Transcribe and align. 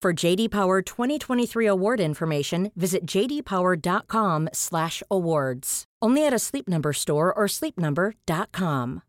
For 0.00 0.12
JD 0.12 0.52
Power 0.52 0.80
2023 0.80 1.66
award 1.66 1.98
information, 1.98 2.70
visit 2.76 3.04
jdpower.com/awards. 3.04 5.84
Only 6.00 6.24
at 6.24 6.32
a 6.32 6.38
Sleep 6.38 6.68
Number 6.68 6.92
store 6.92 7.34
or 7.34 7.48
sleepnumber.com. 7.48 9.02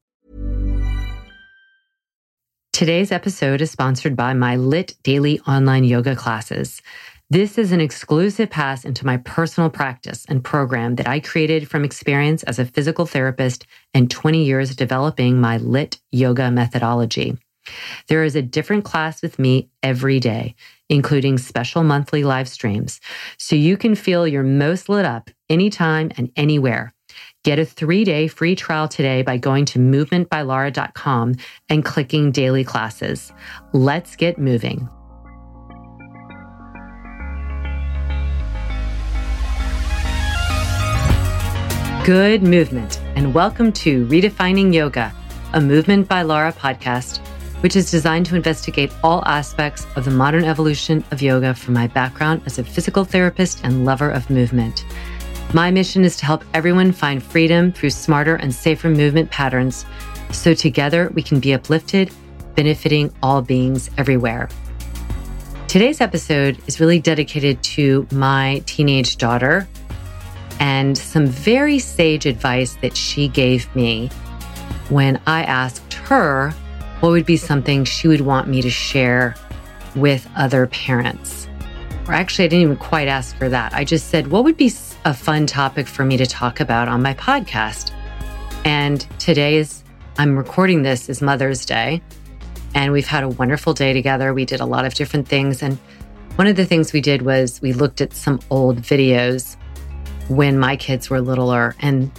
Today's 2.74 3.12
episode 3.12 3.62
is 3.62 3.70
sponsored 3.70 4.16
by 4.16 4.34
my 4.34 4.56
Lit 4.56 4.96
Daily 5.04 5.40
online 5.42 5.84
yoga 5.84 6.16
classes. 6.16 6.82
This 7.30 7.60
is 7.60 7.72
an 7.72 7.82
exclusive 7.82 8.50
pass 8.50 8.84
into 8.84 9.06
my 9.06 9.18
personal 9.18 9.70
practice 9.70 10.26
and 10.28 10.44
program 10.44 10.96
that 10.96 11.08
I 11.08 11.20
created 11.20 11.70
from 11.70 11.86
experience 11.86 12.42
as 12.42 12.58
a 12.58 12.66
physical 12.66 13.06
therapist 13.06 13.68
and 13.94 14.10
20 14.10 14.44
years 14.44 14.76
developing 14.76 15.40
my 15.40 15.58
Lit 15.58 16.00
yoga 16.12 16.50
methodology. 16.50 17.38
There 18.08 18.24
is 18.24 18.36
a 18.36 18.42
different 18.42 18.84
class 18.86 19.22
with 19.22 19.40
me 19.40 19.70
every 19.84 20.20
day, 20.20 20.56
including 20.90 21.38
special 21.38 21.84
monthly 21.84 22.24
live 22.24 22.48
streams, 22.48 23.00
so 23.38 23.56
you 23.56 23.78
can 23.78 23.96
feel 23.96 24.28
your 24.28 24.44
most 24.44 24.90
lit 24.90 25.06
up 25.06 25.30
anytime 25.50 26.12
and 26.18 26.32
anywhere. 26.36 26.94
Get 27.44 27.60
a 27.60 27.66
three 27.66 28.04
day 28.04 28.28
free 28.28 28.56
trial 28.56 28.88
today 28.88 29.22
by 29.22 29.38
going 29.38 29.66
to 29.66 29.80
movementbylara.com 29.80 31.36
and 31.70 31.86
clicking 31.86 32.32
daily 32.32 32.64
classes. 32.64 33.32
Let's 33.74 34.16
get 34.16 34.38
moving. 34.38 34.90
Good 42.06 42.42
movement, 42.42 43.00
and 43.16 43.36
welcome 43.36 43.72
to 43.74 44.06
Redefining 44.08 44.74
Yoga, 44.74 45.14
a 45.54 45.62
Movement 45.62 46.08
by 46.08 46.24
Lara 46.24 46.52
podcast, 46.52 47.20
which 47.62 47.76
is 47.76 47.92
designed 47.92 48.26
to 48.26 48.36
investigate 48.36 48.92
all 49.04 49.24
aspects 49.26 49.86
of 49.96 50.06
the 50.06 50.12
modern 50.12 50.46
evolution 50.46 51.04
of 51.12 51.22
yoga 51.22 51.54
from 51.54 51.74
my 51.74 51.88
background 51.88 52.42
as 52.46 52.60
a 52.60 52.64
physical 52.64 53.04
therapist 53.04 53.62
and 53.64 53.86
lover 53.86 54.10
of 54.10 54.30
movement. 54.30 54.86
My 55.54 55.72
mission 55.72 56.06
is 56.06 56.16
to 56.18 56.26
help 56.26 56.44
everyone 56.54 56.92
find 56.92 57.22
freedom 57.22 57.72
through 57.72 57.90
smarter 57.90 58.36
and 58.36 58.54
safer 58.54 58.90
movement 58.90 59.32
patterns 59.32 59.86
so 60.32 60.54
together 60.54 61.10
we 61.16 61.24
can 61.24 61.40
be 61.40 61.54
uplifted, 61.54 62.12
benefiting 62.56 63.14
all 63.24 63.42
beings 63.42 63.90
everywhere. 63.98 64.48
Today's 65.68 66.02
episode 66.02 66.58
is 66.68 66.80
really 66.80 67.00
dedicated 67.00 67.62
to 67.64 68.08
my 68.12 68.62
teenage 68.66 69.18
daughter 69.18 69.68
and 70.60 70.98
some 70.98 71.26
very 71.26 71.80
sage 71.80 72.26
advice 72.26 72.76
that 72.82 72.96
she 72.96 73.28
gave 73.28 73.74
me 73.76 74.10
when 74.90 75.22
I 75.26 75.44
asked 75.44 75.94
her 75.94 76.54
what 77.00 77.10
would 77.10 77.26
be 77.26 77.38
something 77.38 77.86
she 77.86 78.08
would 78.08 78.22
want 78.22 78.48
me 78.48 78.62
to 78.62 78.70
share 78.70 79.36
with 79.96 80.28
other 80.36 80.68
parents. 80.68 81.48
Or 82.08 82.14
actually, 82.14 82.46
I 82.46 82.48
didn't 82.50 82.64
even 82.64 82.78
quite 82.78 83.08
ask 83.08 83.38
for 83.38 83.50
that. 83.50 83.74
I 83.74 83.84
just 83.84 84.10
said, 84.10 84.28
what 84.28 84.44
would 84.44 84.58
be 84.58 84.72
a 85.06 85.14
fun 85.14 85.46
topic 85.46 85.88
for 85.88 86.04
me 86.04 86.18
to 86.18 86.26
talk 86.26 86.60
about 86.60 86.88
on 86.88 87.02
my 87.02 87.14
podcast? 87.14 87.92
And 88.66 89.06
today 89.20 89.58
is, 89.58 89.84
I'm 90.18 90.38
recording 90.38 90.82
this 90.82 91.08
is 91.08 91.22
Mother's 91.22 91.66
Day. 91.66 92.02
And 92.76 92.92
we've 92.92 93.08
had 93.08 93.24
a 93.24 93.30
wonderful 93.30 93.74
day 93.74 93.94
together. 93.94 94.34
We 94.34 94.46
did 94.46 94.60
a 94.60 94.66
lot 94.66 94.86
of 94.86 94.94
different 94.94 95.28
things. 95.28 95.64
And 95.64 95.78
one 96.36 96.48
of 96.48 96.56
the 96.56 96.66
things 96.66 96.94
we 96.94 97.02
did 97.02 97.22
was 97.22 97.62
we 97.62 97.74
looked 97.74 98.02
at 98.02 98.14
some 98.14 98.40
old 98.50 98.82
videos 98.82 99.56
when 100.28 100.60
my 100.60 100.76
kids 100.76 101.10
were 101.10 101.22
littler. 101.22 101.76
And 101.80 102.12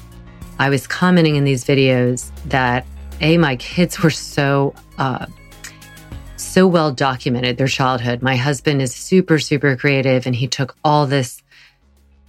I 0.59 0.71
was 0.71 0.87
commenting 0.87 1.37
in 1.37 1.45
these 1.45 1.65
videos 1.65 2.31
that 2.47 2.87
A, 3.21 3.39
my 3.39 3.57
kids 3.57 4.03
were 4.03 4.11
so, 4.11 4.75
uh, 4.99 5.27
so 6.37 6.67
well 6.67 6.93
documented 6.93 7.59
their 7.59 7.69
childhood. 7.69 8.23
My 8.23 8.37
husband 8.37 8.81
is 8.81 8.95
super, 8.95 9.39
super 9.39 9.77
creative 9.77 10.27
and 10.27 10.35
he 10.35 10.49
took 10.49 10.77
all 10.83 11.07
this, 11.07 11.43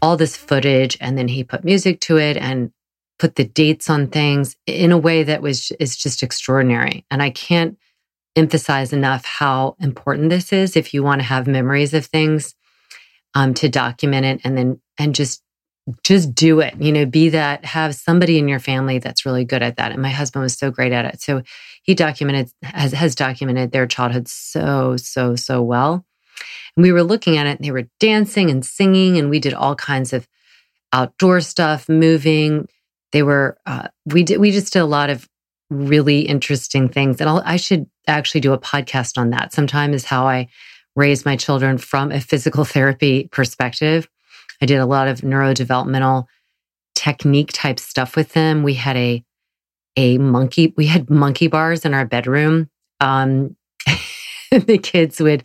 all 0.01 0.17
this 0.17 0.35
footage 0.35 0.97
and 0.99 1.17
then 1.17 1.27
he 1.27 1.43
put 1.43 1.63
music 1.63 2.01
to 2.01 2.17
it 2.17 2.37
and 2.37 2.71
put 3.19 3.35
the 3.35 3.45
dates 3.45 3.89
on 3.89 4.07
things 4.07 4.55
in 4.65 4.91
a 4.91 4.97
way 4.97 5.23
that 5.23 5.41
was, 5.41 5.71
is 5.79 5.95
just 5.95 6.23
extraordinary. 6.23 7.05
And 7.09 7.21
I 7.21 7.29
can't 7.29 7.77
emphasize 8.35 8.93
enough 8.93 9.25
how 9.25 9.75
important 9.79 10.29
this 10.29 10.53
is 10.53 10.75
if 10.75 10.93
you 10.93 11.03
want 11.03 11.21
to 11.21 11.27
have 11.27 11.47
memories 11.47 11.93
of 11.93 12.05
things 12.05 12.55
um, 13.33 13.53
to 13.55 13.69
document 13.69 14.25
it 14.25 14.41
and 14.43 14.57
then 14.57 14.81
and 14.97 15.15
just 15.15 15.43
just 16.03 16.33
do 16.33 16.59
it 16.59 16.75
you 16.79 16.91
know 16.91 17.05
be 17.05 17.29
that 17.29 17.65
have 17.65 17.95
somebody 17.95 18.37
in 18.37 18.47
your 18.47 18.59
family 18.59 18.99
that's 18.99 19.25
really 19.25 19.45
good 19.45 19.61
at 19.61 19.77
that. 19.77 19.91
And 19.91 20.01
my 20.01 20.09
husband 20.09 20.43
was 20.43 20.53
so 20.53 20.71
great 20.71 20.91
at 20.91 21.05
it. 21.05 21.21
So 21.21 21.41
he 21.83 21.95
documented 21.95 22.51
has, 22.63 22.91
has 22.91 23.15
documented 23.15 23.71
their 23.71 23.87
childhood 23.87 24.27
so 24.27 24.97
so 24.97 25.35
so 25.35 25.61
well. 25.61 26.05
And 26.75 26.83
we 26.83 26.91
were 26.91 27.03
looking 27.03 27.37
at 27.37 27.47
it 27.47 27.57
and 27.57 27.65
they 27.65 27.71
were 27.71 27.87
dancing 27.99 28.49
and 28.49 28.65
singing 28.65 29.17
and 29.17 29.29
we 29.29 29.39
did 29.39 29.53
all 29.53 29.75
kinds 29.75 30.13
of 30.13 30.27
outdoor 30.93 31.41
stuff 31.41 31.87
moving. 31.89 32.67
They 33.11 33.23
were 33.23 33.57
uh, 33.65 33.87
we 34.05 34.23
did 34.23 34.39
we 34.39 34.51
just 34.51 34.73
did 34.73 34.79
a 34.79 34.85
lot 34.85 35.09
of 35.09 35.27
really 35.69 36.21
interesting 36.21 36.89
things. 36.89 37.21
And 37.21 37.29
I'll, 37.29 37.41
i 37.45 37.55
should 37.55 37.87
actually 38.07 38.41
do 38.41 38.53
a 38.53 38.59
podcast 38.59 39.17
on 39.17 39.29
that. 39.29 39.53
Sometime 39.53 39.93
is 39.93 40.05
how 40.05 40.27
i 40.27 40.47
raise 40.95 41.25
my 41.25 41.37
children 41.37 41.77
from 41.77 42.11
a 42.11 42.19
physical 42.19 42.65
therapy 42.75 43.29
perspective 43.31 44.07
I 44.61 44.65
did 44.65 44.79
a 44.79 44.85
lot 44.85 45.07
of 45.07 45.21
neurodevelopmental 45.21 46.25
technique 46.95 47.51
type 47.51 47.79
stuff 47.79 48.15
with 48.15 48.33
them. 48.33 48.63
We 48.63 48.75
had 48.75 48.95
a 48.95 49.23
a 49.97 50.17
monkey, 50.17 50.73
we 50.77 50.85
had 50.85 51.09
monkey 51.09 51.47
bars 51.47 51.83
in 51.83 51.93
our 51.93 52.05
bedroom. 52.05 52.69
Um, 53.01 53.57
the 54.51 54.77
kids 54.77 55.19
would 55.19 55.43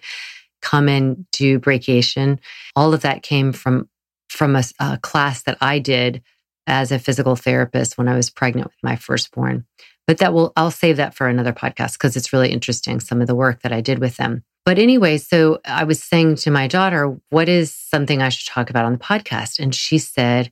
come 0.62 0.88
and 0.88 1.26
do 1.32 1.58
brachiation. 1.58 2.38
All 2.76 2.94
of 2.94 3.02
that 3.02 3.22
came 3.22 3.52
from 3.52 3.88
from 4.28 4.56
a, 4.56 4.62
a 4.80 4.98
class 4.98 5.42
that 5.44 5.56
I 5.60 5.78
did 5.78 6.22
as 6.66 6.90
a 6.90 6.98
physical 6.98 7.36
therapist 7.36 7.96
when 7.96 8.08
I 8.08 8.16
was 8.16 8.30
pregnant 8.30 8.66
with 8.66 8.76
my 8.82 8.96
firstborn. 8.96 9.64
But 10.06 10.18
that 10.18 10.32
will 10.32 10.52
I'll 10.56 10.70
save 10.70 10.96
that 10.98 11.14
for 11.14 11.28
another 11.28 11.52
podcast 11.52 11.94
because 11.94 12.16
it's 12.16 12.32
really 12.32 12.52
interesting 12.52 13.00
some 13.00 13.20
of 13.20 13.26
the 13.26 13.34
work 13.34 13.62
that 13.62 13.72
I 13.72 13.80
did 13.80 13.98
with 13.98 14.16
them. 14.16 14.44
But 14.66 14.80
anyway, 14.80 15.18
so 15.18 15.60
I 15.64 15.84
was 15.84 16.02
saying 16.02 16.36
to 16.36 16.50
my 16.50 16.66
daughter, 16.66 17.16
what 17.30 17.48
is 17.48 17.72
something 17.72 18.20
I 18.20 18.30
should 18.30 18.52
talk 18.52 18.68
about 18.68 18.84
on 18.84 18.94
the 18.94 18.98
podcast? 18.98 19.60
And 19.60 19.72
she 19.72 19.96
said, 19.96 20.50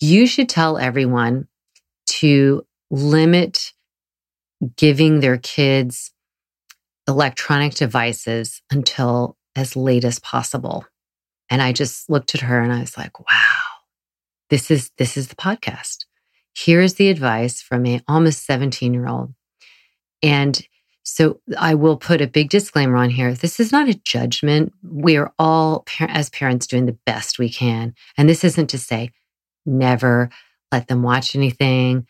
you 0.00 0.26
should 0.26 0.50
tell 0.50 0.76
everyone 0.76 1.48
to 2.06 2.66
limit 2.90 3.72
giving 4.76 5.20
their 5.20 5.38
kids 5.38 6.12
electronic 7.08 7.74
devices 7.74 8.60
until 8.70 9.38
as 9.56 9.76
late 9.76 10.04
as 10.04 10.18
possible. 10.18 10.84
And 11.48 11.62
I 11.62 11.72
just 11.72 12.10
looked 12.10 12.34
at 12.34 12.42
her 12.42 12.60
and 12.60 12.72
I 12.72 12.80
was 12.80 12.98
like, 12.98 13.18
wow, 13.18 13.62
this 14.50 14.70
is, 14.70 14.90
this 14.98 15.16
is 15.16 15.28
the 15.28 15.36
podcast. 15.36 16.04
Here's 16.54 16.94
the 16.94 17.08
advice 17.08 17.62
from 17.62 17.86
a 17.86 18.02
almost 18.08 18.44
17 18.44 18.92
year 18.92 19.08
old. 19.08 19.32
And 20.22 20.66
so 21.04 21.40
I 21.58 21.74
will 21.74 21.98
put 21.98 22.22
a 22.22 22.26
big 22.26 22.48
disclaimer 22.48 22.96
on 22.96 23.10
here. 23.10 23.34
This 23.34 23.60
is 23.60 23.70
not 23.70 23.88
a 23.88 23.94
judgment. 23.94 24.72
We 24.82 25.16
are 25.16 25.32
all, 25.38 25.84
as 26.00 26.30
parents, 26.30 26.66
doing 26.66 26.86
the 26.86 26.98
best 27.06 27.38
we 27.38 27.50
can. 27.50 27.94
And 28.16 28.28
this 28.28 28.42
isn't 28.42 28.68
to 28.68 28.78
say 28.78 29.12
never 29.66 30.30
let 30.72 30.88
them 30.88 31.02
watch 31.02 31.36
anything. 31.36 32.06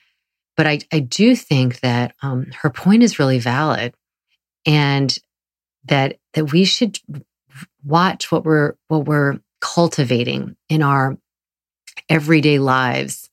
But 0.56 0.67
I, 0.69 0.79
I 0.93 1.00
do 1.00 1.35
think 1.35 1.81
that 1.81 2.14
um, 2.23 2.46
her 2.62 2.70
point 2.70 3.02
is 3.02 3.19
really 3.19 3.41
valid 3.41 3.94
and 4.64 5.17
that, 5.87 6.19
that 6.35 6.52
we 6.52 6.64
should 6.64 6.99
watch 7.85 8.31
what 8.32 8.44
we're 8.44 8.75
what 8.88 9.05
we're 9.05 9.38
cultivating 9.61 10.56
in 10.69 10.82
our 10.82 11.17
everyday 12.08 12.58
lives 12.58 13.31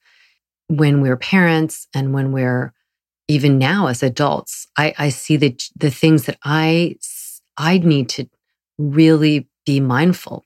when 0.67 1.01
we're 1.01 1.17
parents 1.17 1.87
and 1.93 2.13
when 2.13 2.31
we're 2.31 2.73
even 3.31 3.57
now 3.57 3.87
as 3.87 4.03
adults. 4.03 4.67
I, 4.77 4.93
I 4.97 5.09
see 5.09 5.37
the 5.37 5.57
the 5.77 5.89
things 5.89 6.25
that 6.25 6.37
I 6.43 6.97
I 7.57 7.77
need 7.77 8.09
to 8.09 8.29
really 8.77 9.47
be 9.65 9.79
mindful 9.79 10.45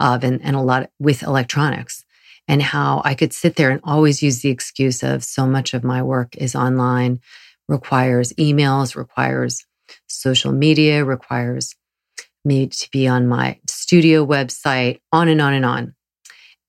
of 0.00 0.24
and, 0.24 0.42
and 0.42 0.56
a 0.56 0.60
lot 0.60 0.90
with 0.98 1.22
electronics 1.22 2.04
and 2.48 2.62
how 2.62 3.00
I 3.04 3.14
could 3.14 3.32
sit 3.32 3.54
there 3.54 3.70
and 3.70 3.80
always 3.84 4.24
use 4.24 4.40
the 4.40 4.48
excuse 4.48 5.04
of 5.04 5.22
so 5.22 5.46
much 5.46 5.72
of 5.72 5.84
my 5.84 6.02
work 6.02 6.36
is 6.36 6.56
online, 6.56 7.20
requires 7.68 8.32
emails, 8.32 8.96
requires 8.96 9.64
social 10.08 10.50
media, 10.50 11.04
requires 11.04 11.76
me 12.44 12.66
to 12.66 12.88
be 12.90 13.06
on 13.06 13.28
my 13.28 13.60
studio 13.68 14.26
website, 14.26 14.98
on 15.12 15.28
and 15.28 15.40
on 15.40 15.52
and 15.52 15.64
on. 15.64 15.94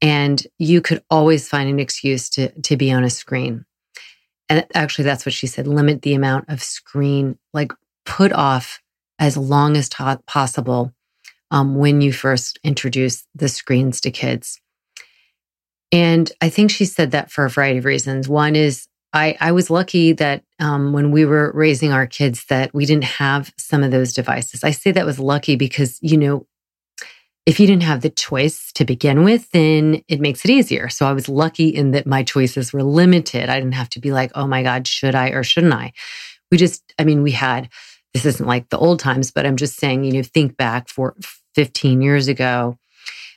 And 0.03 0.45
you 0.59 0.81
could 0.81 1.01
always 1.09 1.49
find 1.49 1.67
an 1.67 1.79
excuse 1.79 2.29
to, 2.31 2.49
to 2.61 2.77
be 2.77 2.91
on 2.91 3.03
a 3.03 3.09
screen. 3.09 3.65
And 4.51 4.67
actually, 4.73 5.05
that's 5.05 5.25
what 5.25 5.31
she 5.31 5.47
said 5.47 5.65
limit 5.65 6.01
the 6.01 6.13
amount 6.13 6.49
of 6.49 6.61
screen, 6.61 7.37
like 7.53 7.71
put 8.05 8.33
off 8.33 8.81
as 9.17 9.37
long 9.37 9.77
as 9.77 9.87
ta- 9.87 10.19
possible 10.27 10.93
um, 11.51 11.75
when 11.75 12.01
you 12.01 12.11
first 12.11 12.59
introduce 12.61 13.25
the 13.33 13.47
screens 13.47 14.01
to 14.01 14.11
kids. 14.11 14.59
And 15.89 16.29
I 16.41 16.49
think 16.49 16.69
she 16.69 16.83
said 16.83 17.11
that 17.11 17.31
for 17.31 17.45
a 17.45 17.49
variety 17.49 17.77
of 17.77 17.85
reasons. 17.85 18.27
One 18.27 18.57
is 18.57 18.89
I, 19.13 19.37
I 19.39 19.53
was 19.53 19.69
lucky 19.69 20.11
that 20.13 20.43
um, 20.59 20.91
when 20.91 21.11
we 21.11 21.23
were 21.23 21.53
raising 21.53 21.93
our 21.93 22.05
kids 22.05 22.43
that 22.49 22.73
we 22.73 22.85
didn't 22.85 23.05
have 23.05 23.53
some 23.57 23.83
of 23.83 23.91
those 23.91 24.11
devices. 24.11 24.65
I 24.65 24.71
say 24.71 24.91
that 24.91 25.05
was 25.05 25.17
lucky 25.17 25.55
because, 25.55 25.97
you 26.01 26.17
know, 26.17 26.45
if 27.45 27.59
you 27.59 27.65
didn't 27.65 27.83
have 27.83 28.01
the 28.01 28.09
choice 28.09 28.71
to 28.73 28.85
begin 28.85 29.23
with, 29.23 29.49
then 29.51 30.03
it 30.07 30.19
makes 30.19 30.45
it 30.45 30.51
easier. 30.51 30.89
So 30.89 31.07
I 31.07 31.13
was 31.13 31.27
lucky 31.27 31.69
in 31.69 31.91
that 31.91 32.05
my 32.05 32.23
choices 32.23 32.71
were 32.71 32.83
limited. 32.83 33.49
I 33.49 33.59
didn't 33.59 33.73
have 33.73 33.89
to 33.89 33.99
be 33.99 34.11
like, 34.11 34.31
oh 34.35 34.45
my 34.45 34.61
God, 34.61 34.87
should 34.87 35.15
I 35.15 35.29
or 35.29 35.43
shouldn't 35.43 35.73
I? 35.73 35.93
We 36.51 36.57
just, 36.57 36.83
I 36.99 37.03
mean, 37.03 37.23
we 37.23 37.31
had, 37.31 37.69
this 38.13 38.25
isn't 38.25 38.45
like 38.45 38.69
the 38.69 38.77
old 38.77 38.99
times, 38.99 39.31
but 39.31 39.45
I'm 39.45 39.55
just 39.55 39.77
saying, 39.77 40.03
you 40.03 40.13
know, 40.13 40.23
think 40.23 40.55
back 40.55 40.87
for 40.87 41.15
15 41.55 42.01
years 42.01 42.27
ago, 42.27 42.77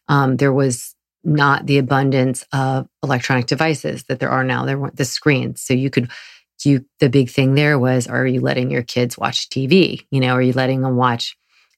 um, 0.08 0.36
there 0.36 0.52
was 0.52 0.94
not 1.22 1.66
the 1.66 1.78
abundance 1.78 2.44
of 2.52 2.86
electronic 3.02 3.46
devices 3.46 4.04
that 4.04 4.20
there 4.20 4.30
are 4.30 4.44
now. 4.44 4.66
There 4.66 4.78
weren't 4.78 4.96
the 4.96 5.06
screens. 5.06 5.62
So 5.62 5.72
you 5.72 5.88
could, 5.88 6.10
you, 6.62 6.84
the 7.00 7.08
big 7.08 7.30
thing 7.30 7.54
there 7.54 7.78
was, 7.78 8.06
are 8.06 8.26
you 8.26 8.40
letting 8.40 8.70
your 8.70 8.82
kids 8.82 9.16
watch 9.16 9.48
TV? 9.48 10.06
You 10.10 10.20
know, 10.20 10.34
are 10.34 10.42
you 10.42 10.52
letting 10.52 10.82
them 10.82 10.96
watch 10.96 11.36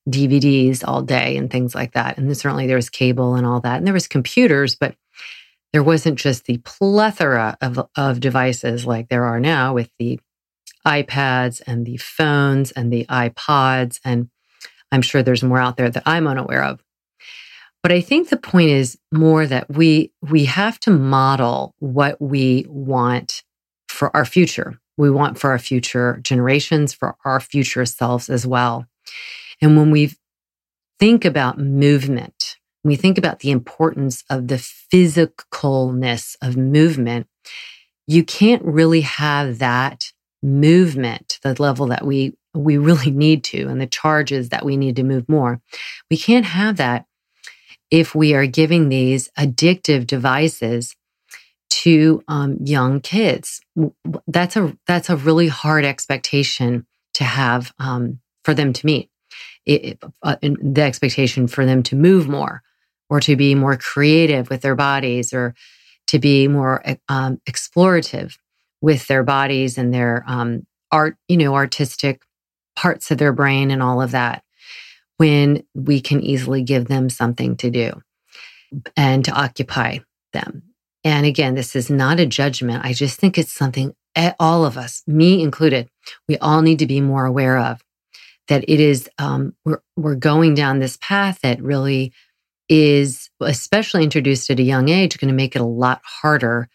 DVDs 0.08 0.84
all 0.86 1.02
day 1.02 1.36
and 1.36 1.50
things 1.50 1.74
like 1.74 1.92
that? 1.92 2.18
And 2.18 2.36
certainly 2.36 2.66
there 2.66 2.76
was 2.76 2.90
cable 2.90 3.34
and 3.34 3.46
all 3.46 3.60
that. 3.60 3.78
And 3.78 3.86
there 3.86 3.94
was 3.94 4.08
computers, 4.08 4.74
but 4.74 4.94
there 5.72 5.82
wasn't 5.82 6.18
just 6.18 6.44
the 6.44 6.58
plethora 6.58 7.56
of, 7.60 7.78
of 7.96 8.20
devices 8.20 8.86
like 8.86 9.08
there 9.08 9.24
are 9.24 9.40
now 9.40 9.74
with 9.74 9.90
the 9.98 10.20
iPads 10.86 11.60
and 11.66 11.84
the 11.84 11.96
phones 11.96 12.70
and 12.72 12.92
the 12.92 13.04
iPods. 13.06 14.00
And 14.04 14.30
I'm 14.92 15.02
sure 15.02 15.22
there's 15.22 15.42
more 15.42 15.58
out 15.58 15.76
there 15.76 15.90
that 15.90 16.04
I'm 16.06 16.26
unaware 16.26 16.62
of. 16.62 16.82
But 17.82 17.92
I 17.92 18.00
think 18.00 18.28
the 18.28 18.36
point 18.36 18.70
is 18.70 18.98
more 19.12 19.46
that 19.46 19.70
we 19.70 20.10
we 20.20 20.46
have 20.46 20.80
to 20.80 20.90
model 20.90 21.74
what 21.78 22.20
we 22.20 22.66
want 22.68 23.44
for 23.88 24.14
our 24.16 24.24
future. 24.24 24.80
We 24.96 25.10
want 25.10 25.38
for 25.38 25.50
our 25.50 25.58
future 25.58 26.18
generations, 26.22 26.92
for 26.92 27.16
our 27.24 27.38
future 27.38 27.84
selves 27.84 28.28
as 28.28 28.46
well. 28.46 28.86
And 29.60 29.76
when 29.76 29.90
we 29.90 30.12
think 30.98 31.24
about 31.24 31.58
movement, 31.58 32.56
we 32.84 32.96
think 32.96 33.18
about 33.18 33.40
the 33.40 33.50
importance 33.50 34.22
of 34.30 34.48
the 34.48 34.56
physicalness 34.92 36.36
of 36.40 36.56
movement, 36.56 37.26
you 38.06 38.24
can't 38.24 38.62
really 38.64 39.00
have 39.00 39.58
that 39.58 40.12
movement, 40.42 41.38
the 41.42 41.60
level 41.60 41.86
that 41.88 42.06
we 42.06 42.36
we 42.54 42.78
really 42.78 43.10
need 43.26 43.44
to, 43.44 43.66
and 43.68 43.80
the 43.80 43.86
charges 43.86 44.50
that 44.50 44.64
we 44.64 44.76
need 44.76 44.96
to 44.96 45.02
move 45.02 45.28
more. 45.28 45.60
We 46.10 46.16
can't 46.16 46.46
have 46.46 46.76
that 46.76 47.06
if 47.90 48.14
we 48.14 48.34
are 48.34 48.46
giving 48.46 48.88
these 48.88 49.28
addictive 49.38 50.06
devices 50.06 50.94
to 51.68 52.22
um, 52.28 52.58
young 52.60 53.00
kids. 53.00 53.60
That's 54.26 54.56
a 54.56 54.76
that's 54.86 55.10
a 55.10 55.16
really 55.16 55.48
hard 55.48 55.84
expectation 55.84 56.86
to 57.14 57.24
have 57.24 57.72
um, 57.78 58.20
for 58.44 58.54
them 58.54 58.72
to 58.72 58.86
meet. 58.86 59.10
Uh, 59.68 60.36
the 60.42 60.82
expectation 60.82 61.48
for 61.48 61.66
them 61.66 61.82
to 61.82 61.96
move 61.96 62.28
more, 62.28 62.62
or 63.10 63.20
to 63.20 63.34
be 63.36 63.54
more 63.54 63.76
creative 63.76 64.48
with 64.48 64.60
their 64.62 64.76
bodies, 64.76 65.32
or 65.32 65.54
to 66.06 66.18
be 66.18 66.46
more 66.46 66.82
um, 67.08 67.40
explorative 67.48 68.36
with 68.80 69.06
their 69.08 69.24
bodies 69.24 69.76
and 69.76 69.92
their 69.92 70.24
um, 70.26 70.66
art, 70.92 71.16
you 71.28 71.36
know, 71.36 71.54
artistic 71.54 72.22
parts 72.76 73.10
of 73.10 73.18
their 73.18 73.32
brain 73.32 73.70
and 73.70 73.82
all 73.82 74.00
of 74.00 74.12
that 74.12 74.44
when 75.16 75.64
we 75.74 76.00
can 76.00 76.20
easily 76.20 76.62
give 76.62 76.86
them 76.86 77.08
something 77.08 77.56
to 77.56 77.70
do 77.70 78.02
and 78.96 79.24
to 79.24 79.32
occupy 79.32 79.98
them. 80.32 80.62
And 81.02 81.24
again, 81.24 81.54
this 81.54 81.74
is 81.74 81.88
not 81.88 82.20
a 82.20 82.26
judgment. 82.26 82.84
I 82.84 82.92
just 82.92 83.18
think 83.18 83.38
it's 83.38 83.52
something 83.52 83.94
all 84.38 84.64
of 84.64 84.76
us, 84.78 85.02
me 85.06 85.42
included, 85.42 85.88
we 86.28 86.38
all 86.38 86.62
need 86.62 86.78
to 86.78 86.86
be 86.86 87.00
more 87.00 87.26
aware 87.26 87.58
of 87.58 87.82
that 88.48 88.64
it 88.68 88.80
is, 88.80 89.08
um, 89.18 89.54
we're, 89.64 89.80
we're 89.96 90.14
going 90.14 90.54
down 90.54 90.78
this 90.78 90.98
path 91.00 91.40
that 91.42 91.62
really 91.62 92.12
is, 92.68 93.30
especially 93.40 94.04
introduced 94.04 94.50
at 94.50 94.60
a 94.60 94.64
young 94.64 94.88
age, 94.88 95.18
going 95.18 95.28
to 95.28 95.34
make 95.34 95.56
it 95.56 95.62
a 95.62 95.66
lot 95.66 96.00
harder 96.04 96.68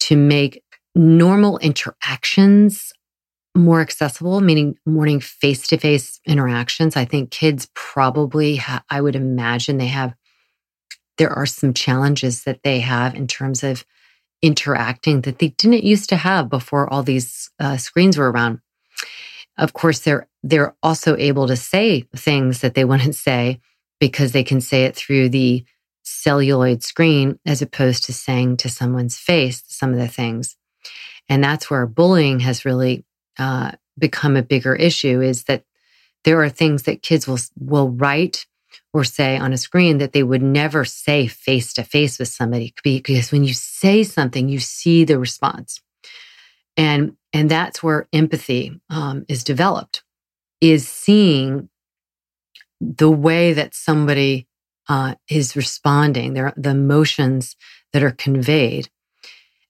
to 0.00 0.16
make 0.16 0.62
normal 0.94 1.58
interactions 1.58 2.92
more 3.56 3.80
accessible, 3.80 4.40
meaning 4.40 4.76
morning 4.86 5.20
face 5.20 5.66
to 5.68 5.76
face 5.76 6.20
interactions. 6.26 6.96
I 6.96 7.04
think 7.04 7.30
kids 7.30 7.68
probably, 7.74 8.56
ha- 8.56 8.84
I 8.88 9.00
would 9.00 9.16
imagine 9.16 9.76
they 9.76 9.88
have, 9.88 10.14
there 11.18 11.32
are 11.32 11.46
some 11.46 11.74
challenges 11.74 12.44
that 12.44 12.62
they 12.62 12.80
have 12.80 13.14
in 13.14 13.26
terms 13.26 13.62
of 13.62 13.84
interacting 14.40 15.22
that 15.22 15.38
they 15.38 15.48
didn't 15.48 15.84
used 15.84 16.08
to 16.08 16.16
have 16.16 16.48
before 16.48 16.90
all 16.90 17.02
these 17.02 17.50
uh, 17.58 17.76
screens 17.76 18.16
were 18.16 18.30
around. 18.30 18.60
Of 19.56 19.72
course, 19.72 20.00
they're 20.00 20.28
they're 20.42 20.74
also 20.82 21.16
able 21.16 21.46
to 21.48 21.56
say 21.56 22.02
things 22.16 22.60
that 22.60 22.74
they 22.74 22.84
wouldn't 22.90 23.14
say 23.14 23.60
because 23.98 24.32
they 24.32 24.44
can 24.44 24.60
say 24.60 24.84
it 24.84 24.96
through 24.96 25.28
the 25.28 25.64
celluloid 26.02 26.82
screen 26.82 27.38
as 27.44 27.62
opposed 27.62 28.04
to 28.04 28.12
saying 28.12 28.56
to 28.56 28.68
someone's 28.68 29.18
face 29.18 29.62
some 29.66 29.92
of 29.92 29.98
the 29.98 30.08
things. 30.08 30.56
And 31.28 31.44
that's 31.44 31.70
where 31.70 31.86
bullying 31.86 32.40
has 32.40 32.64
really 32.64 33.04
uh, 33.38 33.72
become 33.98 34.36
a 34.36 34.42
bigger 34.42 34.74
issue 34.74 35.20
is 35.20 35.44
that 35.44 35.64
there 36.24 36.42
are 36.42 36.48
things 36.48 36.84
that 36.84 37.02
kids 37.02 37.26
will 37.26 37.38
will 37.58 37.90
write 37.90 38.46
or 38.92 39.04
say 39.04 39.36
on 39.36 39.52
a 39.52 39.58
screen 39.58 39.98
that 39.98 40.12
they 40.12 40.22
would 40.22 40.42
never 40.42 40.84
say 40.84 41.26
face 41.26 41.72
to 41.74 41.84
face 41.84 42.18
with 42.18 42.28
somebody 42.28 42.74
because 42.82 43.32
when 43.32 43.44
you 43.44 43.54
say 43.54 44.02
something 44.02 44.48
you 44.48 44.58
see 44.58 45.04
the 45.04 45.18
response 45.18 45.80
and 46.76 47.16
and 47.32 47.50
that's 47.50 47.82
where 47.82 48.08
empathy 48.12 48.80
um, 48.90 49.24
is 49.28 49.44
developed 49.44 50.02
is 50.60 50.86
seeing 50.86 51.68
the 52.80 53.10
way 53.10 53.52
that 53.52 53.74
somebody 53.74 54.46
uh, 54.88 55.14
is 55.28 55.56
responding 55.56 56.34
their 56.34 56.52
the 56.56 56.70
emotions 56.70 57.56
that 57.92 58.02
are 58.02 58.10
conveyed. 58.10 58.88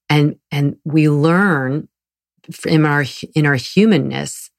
And 0.09 0.37
and 0.51 0.77
we 0.85 1.09
learn 1.09 1.89
in 2.67 2.87
our 2.87 3.05
in 3.35 3.47
our 3.47 3.55
humanness 3.55 4.51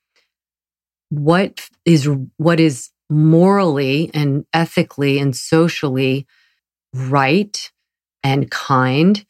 what 1.10 1.68
is 1.86 2.10
what 2.38 2.60
is 2.60 2.90
morally 3.10 4.10
and 4.14 4.46
ethically 4.54 5.20
and 5.20 5.36
socially 5.36 6.26
right 6.94 7.72
and 8.24 8.50
kind 8.50 9.26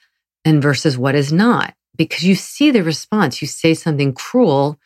and 0.46 0.62
versus 0.62 0.98
what 0.98 1.16
is 1.16 1.34
not 1.34 1.74
because 1.96 2.24
you 2.24 2.36
see 2.36 2.72
the 2.72 2.84
response 2.84 3.42
you 3.42 3.48
say 3.48 3.74
something 3.74 4.14
cruel 4.14 4.80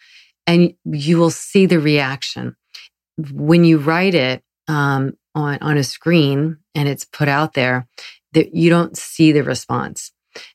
and 0.47 0.73
you 0.85 1.17
will 1.17 1.31
see 1.31 1.65
the 1.65 1.79
reaction 1.79 2.55
when 3.31 3.63
you 3.63 3.77
write 3.77 4.15
it 4.15 4.43
um, 4.67 5.17
on 5.33 5.57
on 5.61 5.77
a 5.77 5.83
screen 5.83 6.57
and 6.73 6.89
it's 6.89 7.05
put 7.05 7.27
out 7.27 7.53
there 7.53 7.87
that 8.33 8.53
you 8.53 8.69
don't 8.69 8.97
see 8.97 9.31
the 9.31 9.43
response 9.43 10.11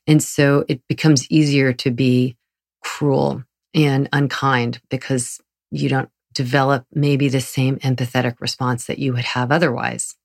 and 0.07 0.21
so 0.21 0.65
it 0.67 0.81
becomes 0.87 1.29
easier 1.31 1.73
to 1.73 1.91
be 1.91 2.37
cruel 2.83 3.43
and 3.73 4.09
unkind 4.11 4.81
because 4.89 5.39
you 5.71 5.89
don't 5.89 6.09
develop 6.33 6.85
maybe 6.93 7.29
the 7.29 7.41
same 7.41 7.77
empathetic 7.77 8.39
response 8.39 8.85
that 8.85 8.99
you 8.99 9.13
would 9.13 9.25
have 9.25 9.51
otherwise. 9.51 10.15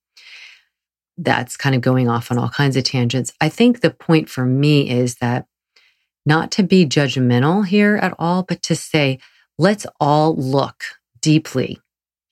That's 1.18 1.56
kind 1.56 1.75
of 1.75 1.80
going 1.80 2.09
off 2.09 2.30
on 2.30 2.38
all 2.38 2.49
kinds 2.49 2.76
of 2.76 2.85
tangents. 2.85 3.33
I 3.40 3.49
think 3.49 3.80
the 3.80 3.90
point 3.90 4.28
for 4.28 4.45
me 4.45 4.90
is 4.90 5.16
that 5.16 5.47
not 6.26 6.50
to 6.52 6.62
be 6.64 6.85
judgmental 6.85 7.64
here 7.66 7.97
at 7.97 8.14
all, 8.18 8.42
but 8.42 8.62
to 8.64 8.75
say, 8.76 9.18
let's 9.59 9.87
all 10.00 10.37
look 10.37 10.83
deeply 11.21 11.80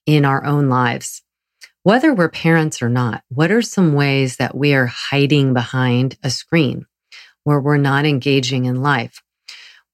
in 0.06 0.24
our 0.24 0.44
own 0.44 0.68
lives. 0.68 1.22
whether 1.84 2.14
we're 2.14 2.30
parents 2.30 2.82
or 2.82 2.88
not, 2.88 3.22
what 3.28 3.52
are 3.52 3.62
some 3.62 3.92
ways 3.92 4.38
that 4.38 4.56
we 4.56 4.74
are 4.74 4.86
hiding 4.86 5.52
behind 5.52 6.16
a 6.22 6.30
screen 6.30 6.86
where 7.44 7.60
we're 7.60 7.76
not 7.76 8.06
engaging 8.06 8.64
in 8.64 8.82
life, 8.82 9.22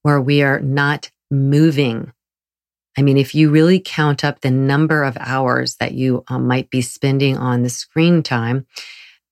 where 0.01 0.19
we 0.19 0.41
are 0.41 0.59
not 0.61 1.11
moving? 1.29 2.11
I 2.97 3.01
mean, 3.01 3.17
if 3.17 3.35
you 3.35 3.51
really 3.51 3.79
count 3.79 4.23
up 4.23 4.39
the 4.39 4.51
number 4.51 5.03
of 5.03 5.17
hours 5.19 5.75
that 5.75 5.93
you 5.93 6.23
um, 6.29 6.47
might 6.47 6.69
be 6.69 6.81
spending 6.81 7.37
on 7.37 7.61
the 7.61 7.69
screen 7.69 8.23
time 8.23 8.65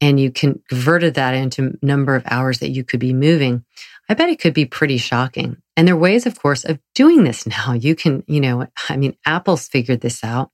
and 0.01 0.19
you 0.19 0.31
converted 0.31 1.13
that 1.15 1.33
into 1.33 1.77
number 1.81 2.15
of 2.15 2.23
hours 2.29 2.59
that 2.59 2.69
you 2.69 2.83
could 2.83 2.99
be 2.99 3.13
moving, 3.13 3.65
I 4.09 4.15
bet 4.15 4.29
it 4.29 4.39
could 4.39 4.55
be 4.55 4.65
pretty 4.65 4.97
shocking. 4.97 5.57
And 5.77 5.87
there 5.87 5.95
are 5.95 5.99
ways, 5.99 6.25
of 6.25 6.41
course, 6.41 6.65
of 6.65 6.79
doing 6.95 7.23
this 7.23 7.45
now. 7.45 7.73
You 7.79 7.95
can, 7.95 8.23
you 8.27 8.41
know, 8.41 8.67
I 8.89 8.97
mean, 8.97 9.15
Apple's 9.25 9.67
figured 9.67 10.01
this 10.01 10.23
out. 10.23 10.51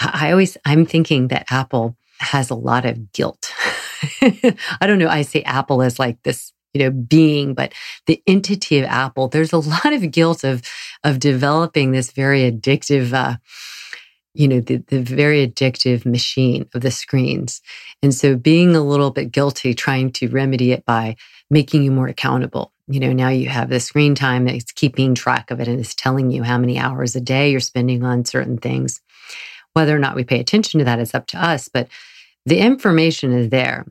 I 0.00 0.32
always, 0.32 0.56
I'm 0.64 0.84
thinking 0.86 1.28
that 1.28 1.46
Apple 1.50 1.96
has 2.18 2.50
a 2.50 2.54
lot 2.54 2.84
of 2.84 3.12
guilt. 3.12 3.52
I 4.22 4.86
don't 4.86 4.98
know. 4.98 5.08
I 5.08 5.22
say 5.22 5.42
Apple 5.42 5.82
as 5.82 5.98
like 5.98 6.22
this, 6.22 6.52
you 6.74 6.80
know, 6.82 6.90
being, 6.90 7.54
but 7.54 7.72
the 8.06 8.22
entity 8.26 8.78
of 8.78 8.86
Apple, 8.86 9.28
there's 9.28 9.52
a 9.52 9.58
lot 9.74 9.92
of 9.92 10.10
guilt 10.10 10.44
of, 10.44 10.62
of 11.04 11.18
developing 11.18 11.92
this 11.92 12.10
very 12.12 12.50
addictive, 12.50 13.12
uh, 13.12 13.36
you 14.36 14.46
know, 14.48 14.60
the, 14.60 14.76
the 14.88 15.00
very 15.00 15.46
addictive 15.46 16.04
machine 16.04 16.68
of 16.74 16.82
the 16.82 16.90
screens. 16.90 17.62
And 18.02 18.14
so 18.14 18.36
being 18.36 18.76
a 18.76 18.82
little 18.82 19.10
bit 19.10 19.32
guilty, 19.32 19.74
trying 19.74 20.12
to 20.12 20.28
remedy 20.28 20.72
it 20.72 20.84
by 20.84 21.16
making 21.50 21.82
you 21.82 21.90
more 21.90 22.08
accountable. 22.08 22.72
You 22.86 23.00
know, 23.00 23.12
now 23.12 23.30
you 23.30 23.48
have 23.48 23.70
the 23.70 23.80
screen 23.80 24.14
time 24.14 24.44
that's 24.44 24.72
keeping 24.72 25.14
track 25.14 25.50
of 25.50 25.60
it 25.60 25.68
and 25.68 25.80
it's 25.80 25.94
telling 25.94 26.30
you 26.30 26.42
how 26.42 26.58
many 26.58 26.78
hours 26.78 27.16
a 27.16 27.20
day 27.20 27.50
you're 27.50 27.60
spending 27.60 28.04
on 28.04 28.24
certain 28.24 28.58
things. 28.58 29.00
Whether 29.72 29.96
or 29.96 29.98
not 29.98 30.16
we 30.16 30.24
pay 30.24 30.38
attention 30.38 30.78
to 30.78 30.84
that 30.84 31.00
is 31.00 31.14
up 31.14 31.26
to 31.28 31.42
us, 31.42 31.68
but 31.68 31.88
the 32.44 32.58
information 32.58 33.32
is 33.32 33.48
there. 33.48 33.86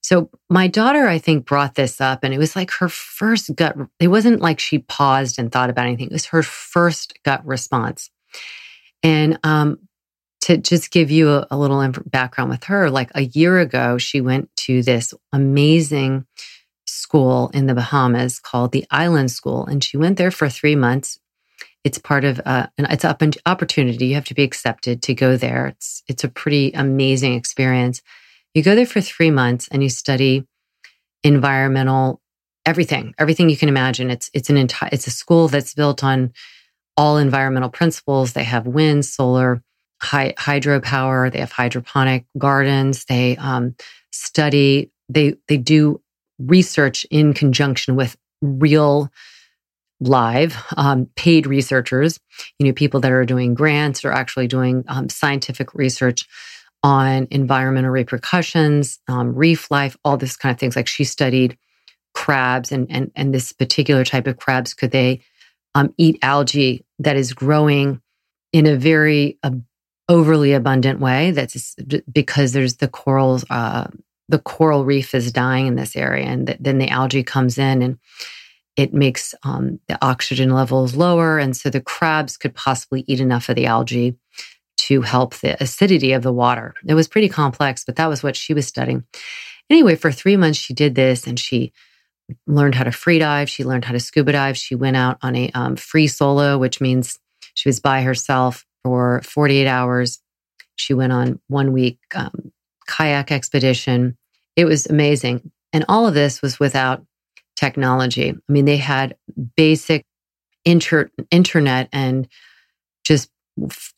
So 0.00 0.30
my 0.48 0.66
daughter, 0.66 1.06
I 1.06 1.18
think, 1.18 1.44
brought 1.44 1.74
this 1.74 2.00
up 2.00 2.24
and 2.24 2.34
it 2.34 2.38
was 2.38 2.56
like 2.56 2.70
her 2.72 2.88
first 2.88 3.54
gut. 3.54 3.76
It 4.00 4.08
wasn't 4.08 4.40
like 4.40 4.58
she 4.58 4.78
paused 4.78 5.38
and 5.38 5.50
thought 5.50 5.70
about 5.70 5.86
anything. 5.86 6.06
It 6.06 6.12
was 6.12 6.26
her 6.26 6.42
first 6.42 7.18
gut 7.24 7.44
response. 7.46 8.10
And 9.02 9.38
um, 9.42 9.78
to 10.42 10.56
just 10.56 10.90
give 10.90 11.10
you 11.10 11.30
a, 11.30 11.46
a 11.50 11.58
little 11.58 11.86
background 12.06 12.50
with 12.50 12.64
her, 12.64 12.90
like 12.90 13.10
a 13.14 13.22
year 13.22 13.58
ago, 13.58 13.98
she 13.98 14.20
went 14.20 14.54
to 14.56 14.82
this 14.82 15.14
amazing 15.32 16.26
school 16.86 17.50
in 17.54 17.66
the 17.66 17.74
Bahamas 17.74 18.38
called 18.38 18.72
the 18.72 18.86
Island 18.90 19.30
School. 19.30 19.66
And 19.66 19.82
she 19.82 19.96
went 19.96 20.18
there 20.18 20.30
for 20.30 20.48
three 20.48 20.76
months 20.76 21.18
it's 21.84 21.98
part 21.98 22.24
of 22.24 22.40
uh, 22.44 22.66
an 22.78 22.86
it's 22.90 23.04
up 23.04 23.22
an 23.22 23.32
opportunity. 23.46 24.06
You 24.06 24.14
have 24.14 24.24
to 24.26 24.34
be 24.34 24.42
accepted 24.42 25.02
to 25.02 25.14
go 25.14 25.36
there. 25.36 25.68
It's 25.68 26.02
it's 26.08 26.24
a 26.24 26.28
pretty 26.28 26.72
amazing 26.72 27.34
experience. 27.34 28.02
You 28.54 28.62
go 28.62 28.74
there 28.74 28.86
for 28.86 29.00
three 29.00 29.30
months 29.30 29.68
and 29.70 29.82
you 29.82 29.88
study 29.88 30.46
environmental 31.24 32.20
everything, 32.64 33.14
everything 33.18 33.50
you 33.50 33.56
can 33.56 33.68
imagine. 33.68 34.10
It's 34.10 34.30
it's 34.32 34.50
an 34.50 34.56
entire 34.56 34.90
it's 34.92 35.06
a 35.06 35.10
school 35.10 35.48
that's 35.48 35.74
built 35.74 36.04
on 36.04 36.32
all 36.96 37.18
environmental 37.18 37.70
principles. 37.70 38.32
They 38.32 38.44
have 38.44 38.66
wind, 38.66 39.04
solar, 39.04 39.62
high, 40.00 40.34
hydropower. 40.38 41.32
They 41.32 41.40
have 41.40 41.52
hydroponic 41.52 42.26
gardens. 42.38 43.04
They 43.04 43.36
um, 43.36 43.74
study. 44.10 44.90
They 45.08 45.36
they 45.48 45.56
do 45.56 46.00
research 46.38 47.06
in 47.10 47.34
conjunction 47.34 47.96
with 47.96 48.16
real 48.40 49.10
live 50.00 50.56
um, 50.76 51.08
paid 51.14 51.46
researchers 51.46 52.18
you 52.58 52.66
know 52.66 52.72
people 52.72 52.98
that 52.98 53.12
are 53.12 53.24
doing 53.24 53.54
grants 53.54 54.04
or 54.04 54.10
actually 54.10 54.48
doing 54.48 54.84
um, 54.88 55.08
scientific 55.08 55.74
research 55.74 56.26
on 56.82 57.28
environmental 57.30 57.90
repercussions 57.90 58.98
um, 59.06 59.32
reef 59.34 59.70
life 59.70 59.96
all 60.04 60.16
this 60.16 60.36
kind 60.36 60.52
of 60.52 60.58
things 60.58 60.74
like 60.74 60.88
she 60.88 61.04
studied 61.04 61.56
crabs 62.14 62.72
and 62.72 62.88
and 62.90 63.12
and 63.14 63.32
this 63.32 63.52
particular 63.52 64.04
type 64.04 64.26
of 64.26 64.36
crabs 64.36 64.74
could 64.74 64.90
they 64.90 65.20
um, 65.74 65.94
eat 65.98 66.18
algae 66.22 66.84
that 66.98 67.16
is 67.16 67.32
growing 67.32 68.00
in 68.52 68.66
a 68.66 68.76
very 68.76 69.38
uh, 69.42 69.50
overly 70.08 70.52
abundant 70.52 71.00
way 71.00 71.30
that's 71.30 71.74
because 72.12 72.52
there's 72.52 72.76
the 72.76 72.88
corals 72.88 73.44
uh, 73.50 73.86
the 74.28 74.38
coral 74.38 74.84
reef 74.84 75.14
is 75.14 75.32
dying 75.32 75.66
in 75.66 75.76
this 75.76 75.96
area 75.96 76.26
and 76.26 76.48
th- 76.48 76.58
then 76.60 76.78
the 76.78 76.88
algae 76.88 77.22
comes 77.22 77.58
in 77.58 77.82
and 77.82 77.98
it 78.76 78.94
makes 78.94 79.34
um, 79.42 79.78
the 79.88 79.98
oxygen 80.04 80.50
levels 80.50 80.94
lower. 80.94 81.38
And 81.38 81.56
so 81.56 81.68
the 81.68 81.80
crabs 81.80 82.36
could 82.36 82.54
possibly 82.54 83.04
eat 83.06 83.20
enough 83.20 83.48
of 83.48 83.56
the 83.56 83.66
algae 83.66 84.16
to 84.78 85.02
help 85.02 85.34
the 85.36 85.62
acidity 85.62 86.12
of 86.12 86.22
the 86.22 86.32
water. 86.32 86.74
It 86.86 86.94
was 86.94 87.08
pretty 87.08 87.28
complex, 87.28 87.84
but 87.84 87.96
that 87.96 88.08
was 88.08 88.22
what 88.22 88.36
she 88.36 88.54
was 88.54 88.66
studying. 88.66 89.04
Anyway, 89.70 89.94
for 89.94 90.10
three 90.10 90.36
months, 90.36 90.58
she 90.58 90.74
did 90.74 90.94
this 90.94 91.26
and 91.26 91.38
she 91.38 91.72
learned 92.46 92.74
how 92.74 92.84
to 92.84 92.92
free 92.92 93.18
dive. 93.18 93.48
She 93.48 93.64
learned 93.64 93.84
how 93.84 93.92
to 93.92 94.00
scuba 94.00 94.32
dive. 94.32 94.56
She 94.56 94.74
went 94.74 94.96
out 94.96 95.18
on 95.22 95.36
a 95.36 95.50
um, 95.50 95.76
free 95.76 96.06
solo, 96.06 96.58
which 96.58 96.80
means 96.80 97.18
she 97.54 97.68
was 97.68 97.80
by 97.80 98.02
herself 98.02 98.64
for 98.84 99.22
48 99.22 99.66
hours. 99.66 100.20
She 100.76 100.94
went 100.94 101.12
on 101.12 101.40
one 101.48 101.72
week 101.72 101.98
um, 102.14 102.52
kayak 102.86 103.30
expedition. 103.30 104.16
It 104.56 104.64
was 104.64 104.86
amazing. 104.86 105.50
And 105.72 105.84
all 105.88 106.06
of 106.06 106.14
this 106.14 106.42
was 106.42 106.60
without 106.60 107.04
technology. 107.56 108.30
I 108.30 108.52
mean, 108.52 108.64
they 108.64 108.76
had 108.76 109.16
basic 109.56 110.04
inter- 110.64 111.10
internet 111.30 111.88
and 111.92 112.28
just 113.04 113.30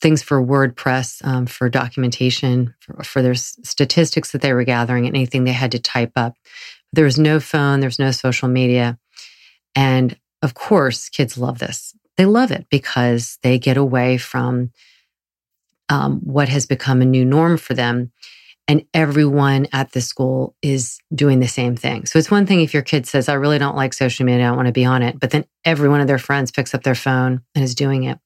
things 0.01 0.23
for 0.23 0.45
WordPress, 0.45 1.25
um, 1.25 1.47
for 1.47 1.69
documentation, 1.69 2.75
for, 2.81 3.05
for, 3.05 3.23
their 3.23 3.35
statistics 3.35 4.33
that 4.33 4.43
they 4.43 4.53
were 4.53 4.65
gathering, 4.65 5.07
and 5.07 5.15
anything 5.15 5.45
they 5.45 5.53
had 5.53 5.73
to 5.73 5.79
type 5.79 6.13
up. 6.17 6.35
There 6.95 7.05
was 7.05 7.19
no 7.19 7.41
phone, 7.41 7.81
there's 7.81 7.99
no 7.99 8.11
social 8.11 8.49
media. 8.49 8.99
And 9.75 10.17
of 10.43 10.55
course, 10.55 11.09
kids 11.09 11.37
love 11.39 11.59
this. 11.59 11.95
They 12.17 12.27
love 12.27 12.51
it 12.51 12.67
because 12.71 13.39
they 13.43 13.59
get 13.59 13.77
away 13.77 14.19
from 14.19 14.71
um, 15.89 16.21
what 16.21 16.49
has 16.49 16.67
become 16.67 17.03
a 17.03 17.07
new 17.07 17.25
norm 17.25 17.57
for 17.57 17.75
them 17.75 18.13
and 18.67 18.85
everyone 18.95 19.67
at 19.73 19.93
the 19.93 20.01
school 20.01 20.55
is 20.63 20.99
doing 21.15 21.41
the 21.41 21.49
same 21.49 21.77
thing. 21.77 22.07
So 22.07 22.19
it's 22.19 22.31
one 22.31 22.47
thing 22.47 22.61
if 22.61 22.73
your 22.73 22.83
kid 22.83 23.07
says, 23.07 23.29
I 23.29 23.35
really 23.35 23.59
don't 23.59 23.77
like 23.77 23.93
social 23.93 24.25
media, 24.25 24.47
I 24.47 24.49
don't 24.49 24.57
want 24.57 24.67
to 24.67 24.73
be 24.73 24.87
on 24.87 25.03
it, 25.03 25.21
but 25.21 25.31
then 25.31 25.45
every 25.65 25.89
one 25.89 26.01
of 26.01 26.07
their 26.07 26.19
friends 26.19 26.51
picks 26.51 26.75
up 26.75 26.83
their 26.83 26.95
phone 26.95 27.43
and 27.55 27.63
is 27.63 27.75
doing 27.75 28.05
it. 28.05 28.19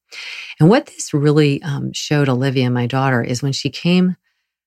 And 0.61 0.69
what 0.69 0.87
this 0.87 1.13
really 1.13 1.61
um, 1.63 1.93
showed 1.93 2.29
Olivia, 2.29 2.71
my 2.71 2.87
daughter, 2.87 3.23
is 3.23 3.43
when 3.43 3.53
she 3.53 3.69
came 3.69 4.17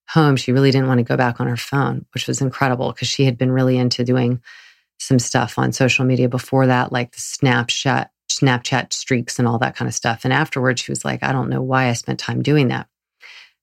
home, 0.10 0.36
she 0.36 0.52
really 0.52 0.72
didn't 0.72 0.88
want 0.88 1.00
to 1.00 1.04
go 1.04 1.18
back 1.18 1.40
on 1.40 1.48
her 1.48 1.58
phone, 1.58 2.06
which 2.14 2.28
was 2.28 2.42
incredible 2.42 2.92
because 2.92 3.08
she 3.08 3.26
had 3.26 3.38
been 3.38 3.52
really 3.52 3.78
into 3.78 4.04
doing 4.04 4.42
some 5.00 5.20
stuff 5.20 5.58
on 5.58 5.72
social 5.72 6.06
media 6.06 6.30
before 6.30 6.68
that, 6.68 6.92
like 6.92 7.12
the 7.12 7.18
Snapchat, 7.18 8.10
Snapchat 8.30 8.94
streaks 8.94 9.40
and 9.40 9.48
all 9.48 9.58
that 9.60 9.76
kind 9.76 9.88
of 9.88 9.96
stuff. 9.96 10.22
And 10.24 10.34
afterwards, 10.34 10.82
she 10.82 10.92
was 10.92 11.04
like, 11.04 11.24
I 11.24 11.32
don't 11.32 11.50
know 11.50 11.62
why 11.62 11.88
I 11.88 11.94
spent 11.94 12.20
time 12.20 12.42
doing 12.42 12.68
that. 12.68 12.88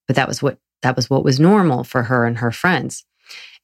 But 0.07 0.17
that 0.17 0.27
was 0.27 0.43
what 0.43 0.59
that 0.83 0.97
was 0.97 1.11
what 1.11 1.25
was 1.25 1.39
normal 1.41 1.85
for 1.85 2.05
her 2.05 2.25
and 2.25 2.39
her 2.39 2.51
friends. 2.51 3.05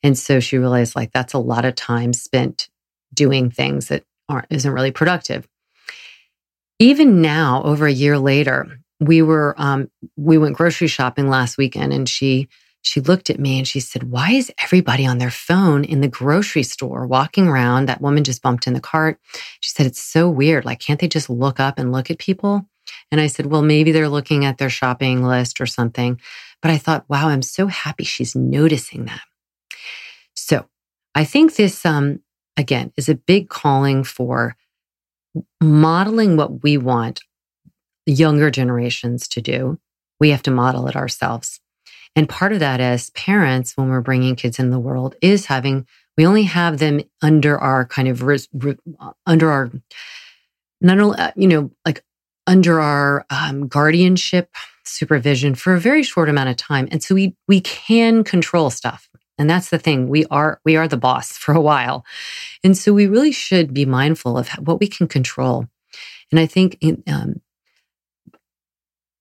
And 0.03 0.19
so 0.19 0.41
she 0.41 0.59
realized 0.59 0.95
like 0.95 1.13
that's 1.13 1.33
a 1.33 1.39
lot 1.39 1.65
of 1.65 1.75
time 1.75 2.13
spent 2.13 2.69
doing 3.13 3.51
things 3.51 3.89
that 3.89 4.05
aren't 4.29 4.47
isn't 4.51 4.73
really 4.73 4.91
productive. 4.91 5.49
Even 6.79 7.23
now, 7.23 7.63
over 7.63 7.87
a 7.87 7.93
year 7.93 8.19
later, 8.19 8.79
we 9.01 9.23
were 9.23 9.55
um, 9.59 9.91
we 10.17 10.39
went 10.39 10.57
grocery 10.57 10.89
shopping 10.89 11.29
last 11.29 11.57
weekend, 11.57 11.93
and 11.93 12.09
she 12.09 12.49
she 12.85 13.01
looked 13.01 13.31
at 13.31 13.41
me 13.41 13.59
and 13.59 13.67
she 13.67 13.81
said, 13.81 14.11
"Why 14.11 14.31
is 14.31 14.53
everybody 14.63 15.05
on 15.05 15.19
their 15.19 15.31
phone 15.31 15.83
in 15.85 16.01
the 16.01 16.09
grocery 16.09 16.63
store 16.63 17.07
walking 17.07 17.49
around?" 17.49 17.87
That 17.87 18.01
woman 18.01 18.23
just 18.23 18.43
bumped 18.43 18.67
in 18.67 18.75
the 18.75 18.81
cart. 18.81 19.19
She 19.61 19.71
said, 19.71 19.87
"It's 19.87 20.03
so 20.03 20.31
weird. 20.31 20.65
Like, 20.65 20.79
can't 20.79 21.01
they 21.01 21.09
just 21.09 21.29
look 21.29 21.59
up 21.59 21.79
and 21.79 21.91
look 21.91 22.11
at 22.11 22.19
people?" 22.19 22.67
And 23.11 23.21
I 23.21 23.27
said, 23.27 23.47
"Well, 23.47 23.63
maybe 23.63 23.91
they're 23.91 24.09
looking 24.09 24.45
at 24.45 24.59
their 24.59 24.71
shopping 24.71 25.25
list 25.25 25.61
or 25.61 25.67
something." 25.67 26.21
But 26.65 26.71
I 26.71 26.79
thought, 26.79 27.05
wow, 27.11 27.29
I'm 27.29 27.43
so 27.43 27.67
happy 27.67 28.05
she's 28.05 28.35
noticing 28.35 29.05
that. 29.05 29.21
So 30.33 30.65
I 31.15 31.25
think 31.25 31.57
this, 31.57 31.85
um, 31.85 32.21
again, 32.57 32.91
is 32.97 33.11
a 33.11 33.15
big 33.15 33.51
calling 33.51 34.03
for 34.03 34.57
modeling 35.63 36.39
what 36.39 36.63
we 36.63 36.79
want 36.79 37.21
younger 38.07 38.51
generations 38.51 39.29
to 39.29 39.43
do. 39.43 39.79
We 40.19 40.31
have 40.31 40.43
to 40.45 40.51
model 40.51 40.87
it 40.87 40.97
ourselves. 40.97 41.61
And 42.17 42.29
part 42.29 42.53
of 42.53 42.61
that 42.61 42.81
as 42.81 43.11
parents, 43.11 43.77
when 43.77 43.89
we're 43.89 44.01
bringing 44.01 44.37
kids 44.37 44.59
in 44.59 44.71
the 44.71 44.79
world, 44.79 45.17
is 45.21 45.47
having, 45.47 45.87
we 46.17 46.27
only 46.27 46.45
have 46.45 46.79
them 46.79 47.01
under 47.23 47.59
our 47.59 47.85
kind 47.85 48.09
of, 48.09 48.23
under 49.27 49.51
our, 49.51 49.71
not 50.81 51.01
only, 51.01 51.19
uh, 51.19 51.33
you 51.35 51.49
know, 51.49 51.71
like 51.85 52.05
under 52.47 52.81
our 52.81 53.27
um, 53.31 53.67
guardianship 53.67 54.51
supervision 54.85 55.55
for 55.55 55.75
a 55.75 55.81
very 55.81 56.03
short 56.03 56.29
amount 56.29 56.51
of 56.51 56.57
time. 56.57 56.89
And 56.91 57.03
so 57.03 57.15
we, 57.15 57.35
we 57.49 57.61
can 57.61 58.23
control 58.23 58.71
stuff. 58.71 59.09
And 59.37 59.51
that's 59.51 59.71
the 59.71 59.79
thing. 59.79 60.09
We 60.09 60.25
are, 60.27 60.61
we 60.65 60.77
are 60.77 60.87
the 60.87 60.97
boss 60.97 61.33
for 61.37 61.53
a 61.53 61.61
while. 61.61 62.05
And 62.63 62.77
so 62.77 62.93
we 62.93 63.07
really 63.07 63.33
should 63.33 63.75
be 63.75 63.87
mindful 63.87 64.39
of 64.39 64.49
what 64.51 64.79
we 64.79 64.87
can 64.87 65.09
control. 65.09 65.67
And 66.31 66.39
I 66.39 66.47
think 66.47 66.79
in, 66.81 67.03
um, 67.09 67.41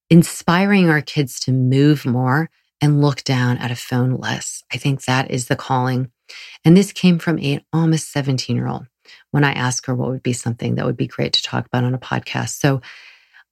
inspiring 0.10 0.90
our 0.90 1.02
kids 1.02 1.40
to 1.40 1.52
move 1.52 2.06
more 2.06 2.52
and 2.84 3.02
look 3.02 3.24
down 3.24 3.58
at 3.60 3.72
a 3.72 3.78
phone 3.78 4.18
less. 4.18 4.62
I 4.74 4.76
think 4.76 5.06
that 5.06 5.32
is 5.32 5.48
the 5.48 5.56
calling. 5.56 6.12
And 6.66 6.76
this 6.76 6.92
came 6.92 7.18
from 7.18 7.40
a 7.40 7.64
almost 7.72 8.12
17 8.12 8.58
year 8.58 8.68
old 8.68 8.88
when 9.32 9.46
I 9.46 9.54
asked 9.54 9.86
her 9.86 9.96
what 9.96 10.10
would 10.10 10.22
be 10.22 10.34
something 10.34 10.76
that 10.76 10.86
would 10.86 10.98
be 10.98 11.08
great 11.08 11.32
to 11.34 11.42
talk 11.42 11.66
about 11.66 11.86
on 11.86 11.94
a 11.94 11.98
podcast. 11.98 12.60
So 12.60 12.82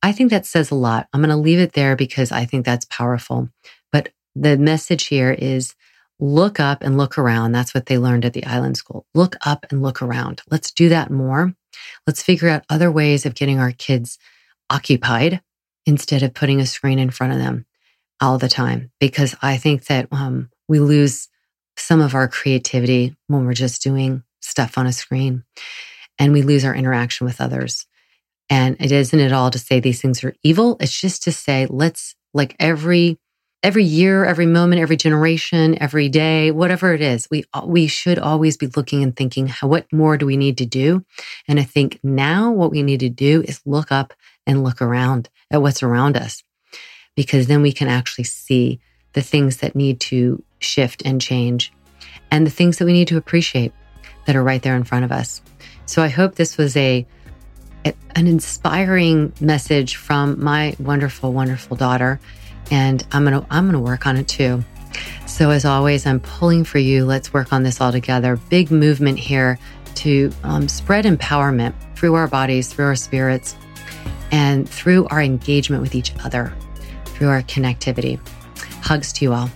I 0.03 0.11
think 0.11 0.31
that 0.31 0.45
says 0.45 0.69
a 0.69 0.75
lot. 0.75 1.07
I'm 1.13 1.21
going 1.21 1.29
to 1.29 1.38
leave 1.38 1.59
it 1.59 1.71
there 1.71 1.95
because 1.95 2.33
I 2.33 2.43
think 2.43 2.65
that's 2.65 2.83
powerful. 2.85 3.47
But 3.93 4.09
the 4.35 4.57
message 4.57 5.07
here 5.07 5.31
is 5.31 5.75
look 6.19 6.59
up 6.59 6.83
and 6.83 6.97
look 6.97 7.17
around. 7.17 7.53
That's 7.53 7.73
what 7.73 7.85
they 7.85 7.97
learned 7.97 8.25
at 8.25 8.33
the 8.33 8.45
island 8.45 8.75
school. 8.75 9.05
Look 9.13 9.38
up 9.45 9.65
and 9.69 9.81
look 9.81 10.01
around. 10.01 10.41
Let's 10.51 10.73
do 10.73 10.89
that 10.89 11.09
more. 11.09 11.55
Let's 12.05 12.21
figure 12.21 12.50
out 12.50 12.65
other 12.69 12.91
ways 12.91 13.25
of 13.25 13.35
getting 13.35 13.59
our 13.59 13.71
kids 13.71 14.19
occupied 14.69 15.39
instead 15.85 16.21
of 16.21 16.33
putting 16.33 16.59
a 16.59 16.65
screen 16.65 17.00
in 17.00 17.11
front 17.11 17.31
of 17.31 17.39
them 17.39 17.65
all 18.21 18.37
the 18.37 18.49
time. 18.49 18.91
Because 18.99 19.35
I 19.41 19.57
think 19.57 19.85
that 19.85 20.07
um, 20.11 20.49
we 20.67 20.79
lose 20.79 21.27
some 21.77 22.01
of 22.01 22.15
our 22.15 22.27
creativity 22.27 23.15
when 23.27 23.45
we're 23.45 23.53
just 23.53 23.81
doing 23.81 24.23
stuff 24.41 24.77
on 24.77 24.87
a 24.87 24.93
screen 24.93 25.43
and 26.19 26.33
we 26.33 26.41
lose 26.41 26.63
our 26.65 26.75
interaction 26.75 27.25
with 27.25 27.41
others. 27.41 27.85
And 28.49 28.75
it 28.79 28.91
isn't 28.91 29.19
at 29.19 29.31
all 29.31 29.49
to 29.49 29.59
say 29.59 29.79
these 29.79 30.01
things 30.01 30.23
are 30.23 30.35
evil. 30.43 30.77
It's 30.79 30.99
just 30.99 31.23
to 31.23 31.31
say, 31.31 31.67
let's 31.69 32.15
like 32.33 32.55
every 32.59 33.17
every 33.63 33.83
year, 33.83 34.25
every 34.25 34.47
moment, 34.47 34.81
every 34.81 34.97
generation, 34.97 35.77
every 35.81 36.09
day, 36.09 36.49
whatever 36.51 36.93
it 36.93 37.01
is, 37.01 37.27
we 37.29 37.43
we 37.63 37.87
should 37.87 38.19
always 38.19 38.57
be 38.57 38.67
looking 38.67 39.03
and 39.03 39.15
thinking, 39.15 39.47
how, 39.47 39.67
what 39.67 39.91
more 39.91 40.17
do 40.17 40.25
we 40.25 40.37
need 40.37 40.57
to 40.57 40.65
do? 40.65 41.05
And 41.47 41.59
I 41.59 41.63
think 41.63 41.99
now 42.03 42.51
what 42.51 42.71
we 42.71 42.83
need 42.83 42.99
to 43.01 43.09
do 43.09 43.41
is 43.43 43.61
look 43.65 43.91
up 43.91 44.13
and 44.45 44.63
look 44.63 44.81
around 44.81 45.29
at 45.51 45.61
what's 45.61 45.83
around 45.83 46.17
us, 46.17 46.43
because 47.21 47.45
then 47.45 47.61
we 47.61 47.71
can 47.71 47.87
actually 47.87 48.23
see 48.23 48.79
the 49.13 49.21
things 49.21 49.57
that 49.57 49.75
need 49.75 49.99
to 49.99 50.41
shift 50.57 51.03
and 51.05 51.21
change, 51.21 51.71
and 52.31 52.47
the 52.47 52.51
things 52.51 52.77
that 52.77 52.85
we 52.85 52.93
need 52.93 53.07
to 53.07 53.17
appreciate 53.17 53.71
that 54.25 54.35
are 54.35 54.43
right 54.43 54.63
there 54.63 54.75
in 54.75 54.83
front 54.83 55.05
of 55.05 55.11
us. 55.11 55.39
So 55.85 56.01
I 56.01 56.07
hope 56.07 56.33
this 56.33 56.57
was 56.57 56.75
a 56.75 57.05
an 58.15 58.27
inspiring 58.27 59.33
message 59.39 59.97
from 59.97 60.43
my 60.43 60.75
wonderful, 60.79 61.31
wonderful 61.31 61.77
daughter 61.77 62.19
and 62.71 63.05
I'm 63.11 63.23
going 63.23 63.39
to 63.39 63.45
I'm 63.51 63.65
going 63.65 63.73
to 63.73 63.79
work 63.79 64.07
on 64.07 64.17
it 64.17 64.27
too. 64.27 64.63
So 65.27 65.51
as 65.51 65.63
always, 65.63 66.07
I'm 66.07 66.19
pulling 66.19 66.63
for 66.63 66.79
you. 66.79 67.05
Let's 67.05 67.33
work 67.33 67.53
on 67.53 67.63
this 67.63 67.79
all 67.79 67.91
together. 67.91 68.37
Big 68.49 68.71
movement 68.71 69.19
here 69.19 69.59
to 69.95 70.31
um, 70.43 70.67
spread 70.67 71.05
empowerment 71.05 71.73
through 71.95 72.15
our 72.15 72.27
bodies, 72.27 72.73
through 72.73 72.85
our 72.85 72.95
spirits, 72.95 73.55
and 74.31 74.67
through 74.67 75.07
our 75.07 75.21
engagement 75.21 75.81
with 75.81 75.95
each 75.95 76.13
other, 76.23 76.53
through 77.21 77.29
our 77.29 77.43
connectivity. 77.43 78.19
Hugs 78.81 79.13
to 79.13 79.25
you 79.25 79.31
all. 79.31 79.47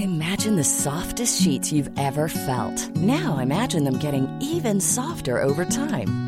Imagine 0.00 0.56
the 0.56 0.64
softest 0.64 1.40
sheets 1.40 1.70
you've 1.72 1.88
ever 1.96 2.28
felt. 2.28 2.96
Now 2.96 3.38
imagine 3.38 3.84
them 3.84 4.00
getting 4.00 4.26
even 4.40 4.80
softer 4.80 5.40
over 5.40 5.64
time. 5.64 6.27